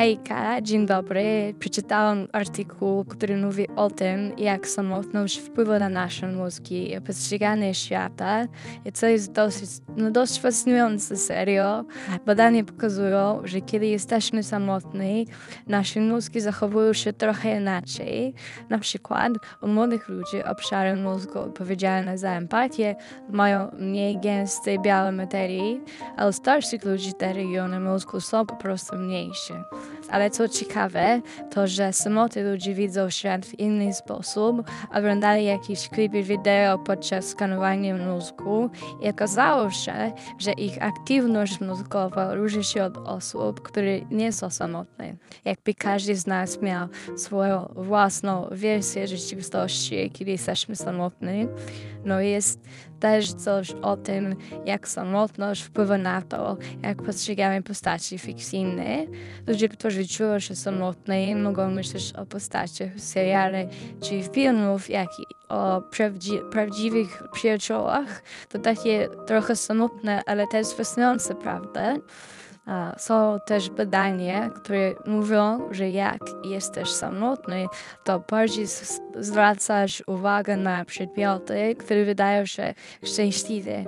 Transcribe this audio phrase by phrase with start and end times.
[0.00, 1.54] Hejka, dzień dobry.
[1.58, 8.46] Przeczytałam artykuł, który mówi o tym, jak samotność wpływa na nasze mózgi i postrzeganie świata.
[8.84, 11.84] I co jest dosyć, no dość fascynujące, serio.
[12.26, 15.26] Badania pokazują, że kiedy jesteśmy samotni,
[15.66, 18.34] nasze mózgi zachowują się trochę inaczej.
[18.70, 22.96] Na przykład u młodych ludzi obszary mózgu odpowiedzialne za empatię
[23.28, 25.80] mają mniej gęstej białej materii,
[26.16, 29.64] a u starszych ludzi te regiony mózgu są po prostu mniejsze.
[30.10, 36.22] Ale co ciekawe, to że samotni ludzie widzą świat w inny sposób, oglądali jakieś klipy
[36.22, 38.70] wideo podczas skanowania mózgu
[39.02, 45.14] i okazało się, że ich aktywność mózgowa różni się od osób, które nie są samotne.
[45.44, 51.46] Jakby każdy z nas miał swoją własną wersję rzeczywistości, kiedy jesteśmy samotni.
[52.04, 52.60] No jest
[53.00, 59.06] też coś o tym, jak samotność wpływa na to, jak postrzegamy postaci fikcyjne.
[59.46, 59.68] Ludzie,
[60.06, 63.00] czują się samotni, mogą myśleć o postaciach w
[64.00, 68.22] czy filmów, jak i o prawdzi prawdziwych przyjaciołach.
[68.48, 71.94] To takie trochę samotne, ale też fascynujące, prawda?
[72.96, 77.66] Są też badania, które mówią, że jak jesteś samotny,
[78.04, 78.66] to bardziej
[79.18, 83.84] zwracasz uwagę na przedmioty, które wydają się szczęśliwe.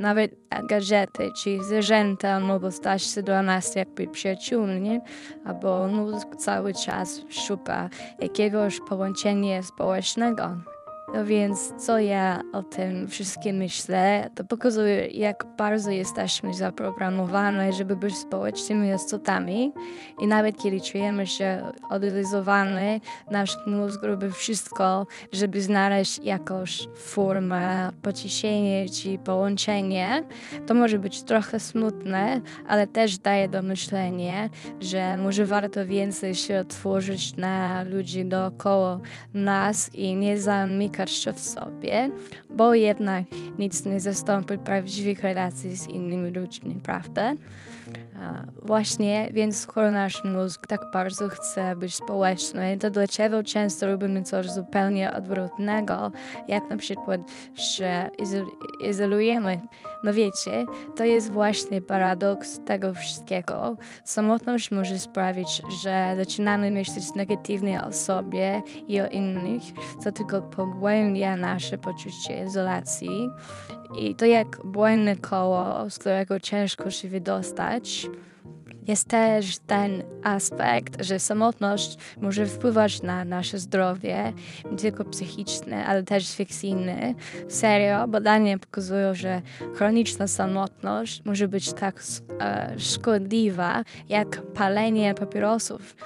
[0.00, 0.30] Nawet
[0.68, 5.00] gadżety czy zwierzęta mogą stać się dla nas jakby przyjaciółmi,
[5.44, 10.75] albo mózg cały czas szuka jakiegoś połączenia społecznego.
[11.16, 17.96] No więc co ja o tym wszystkim myślę, to pokazuje, jak bardzo jesteśmy zaprogramowani, żeby
[17.96, 19.72] być społecznymi istotami
[20.20, 23.00] i nawet kiedy czujemy się odrealizowani,
[23.30, 30.24] nasz mózg robi wszystko, żeby znaleźć jakąś formę pocieszenia czy połączenie.
[30.66, 34.48] To może być trochę smutne, ale też daje do myślenia,
[34.80, 39.00] że może warto więcej się otworzyć na ludzi dookoła
[39.34, 42.10] nas i nie zamykać się w sobie,
[42.50, 43.24] bo jednak
[43.58, 47.32] nic nie zastąpi prawdziwych relacji z innymi ludźmi, prawda?
[48.62, 54.50] Właśnie, więc skoro nasz mózg tak bardzo chce być społeczny, to dlaczego często robimy coś
[54.50, 56.12] zupełnie odwrotnego,
[56.48, 57.20] jak na przykład,
[57.74, 58.10] że
[58.90, 59.60] izolujemy.
[60.04, 63.76] No wiecie, to jest właśnie paradoks tego wszystkiego.
[64.04, 69.62] Samotność może sprawić, że zaczynamy myśleć negatywnie o sobie i o innych,
[70.02, 73.30] co tylko pogłębia nasze poczucie izolacji.
[73.98, 78.06] I to jak błędne koło, z którego ciężko się wydostać.
[78.88, 84.32] Jest też ten aspekt, że samotność może wpływać na nasze zdrowie,
[84.70, 87.14] nie tylko psychiczne, ale też fikcyjne.
[87.48, 89.42] Serio, badania pokazują, że
[89.74, 92.02] chroniczna samotność może być tak
[92.40, 95.96] e, szkodliwa jak palenie papierosów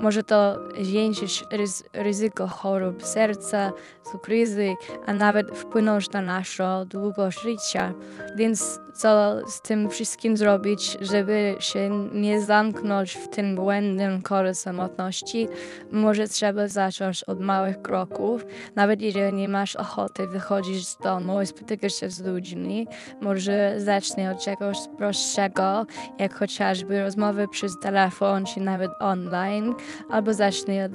[0.00, 1.44] może to zwiększyć
[1.92, 3.72] ryzyko chorób serca,
[4.12, 4.74] cukrzycy,
[5.06, 7.94] a nawet wpłynąć na naszą długość życia.
[8.36, 15.48] Więc co z tym wszystkim zrobić, żeby się nie zamknąć w tym błędnym kole samotności?
[15.92, 18.46] Może trzeba zacząć od małych kroków.
[18.74, 22.86] Nawet jeżeli nie masz ochoty wychodzić z domu i spotykać się z ludźmi,
[23.20, 25.86] może zacznij od czegoś prostszego,
[26.18, 29.74] jak chociażby rozmowy przez telefon czy nawet online,
[30.10, 30.92] albo zacznij od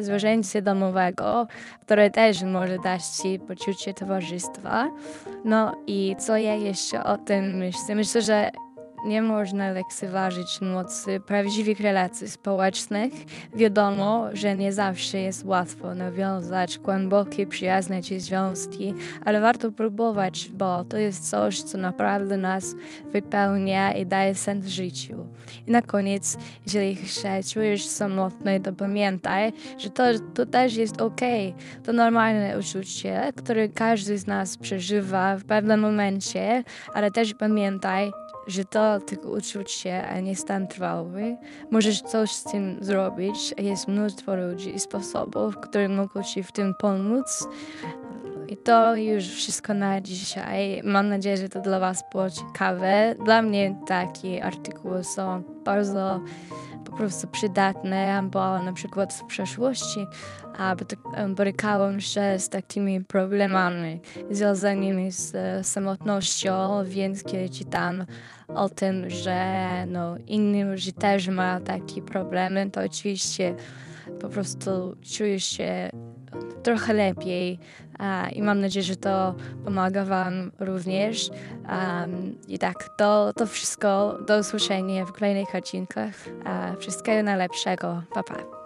[0.00, 1.46] zwierzęcia domowego,
[1.80, 4.90] które też może dać ci poczucie towarzystwa.
[5.44, 7.94] No i co ja jeszcze o tym myślę?
[7.94, 8.50] Myślę, że
[9.04, 13.12] nie można lekceważyć mocy prawdziwych relacji społecznych.
[13.54, 18.94] Wiadomo, że nie zawsze jest łatwo nawiązać głębokie, przyjazne ci związki,
[19.24, 22.74] ale warto próbować, bo to jest coś, co naprawdę nas
[23.12, 25.26] wypełnia i daje sens życiu.
[25.66, 31.20] I na koniec, jeżeli się czujesz samotny, to pamiętaj, że to, to też jest ok.
[31.84, 38.12] To normalne uczucie, które każdy z nas przeżywa w pewnym momencie, ale też pamiętaj,
[38.50, 41.36] że to tylko uczucie, a nie stan trwały.
[41.70, 46.74] Możesz coś z tym zrobić, jest mnóstwo ludzi i sposobów, które mogą Ci w tym
[46.74, 47.48] pomóc.
[48.48, 50.80] I to już wszystko na dzisiaj.
[50.84, 53.14] Mam nadzieję, że to dla Was było ciekawe.
[53.24, 56.20] Dla mnie takie artykuły są bardzo
[57.00, 60.06] prostu przydatne, bo na przykład w przeszłości
[61.28, 64.00] borykałam się z takimi problemami
[64.30, 65.32] związanymi z
[65.66, 68.06] samotnością, więc kiedy czytam
[68.48, 70.16] o tym, że no,
[70.98, 73.54] też mają takie problemy, to oczywiście
[74.20, 75.90] po prostu czuję się
[76.62, 77.58] trochę lepiej,
[78.32, 79.34] i mam nadzieję, że to
[79.64, 81.30] pomaga Wam również.
[82.48, 84.18] I tak, to, to wszystko.
[84.26, 86.14] Do usłyszenia w kolejnych odcinkach.
[86.78, 88.02] Wszystkiego najlepszego.
[88.14, 88.59] Pa, pa.